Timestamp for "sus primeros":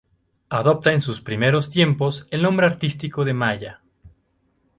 0.99-1.69